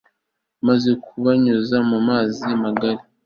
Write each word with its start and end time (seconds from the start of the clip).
maze 0.67 0.89
bubanyuza 1.09 1.77
mu 1.89 1.97
mazi 2.07 2.45
magari 2.63 3.01